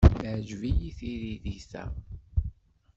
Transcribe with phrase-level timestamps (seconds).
[0.19, 1.83] Teɛjeb-iyi tririt-a.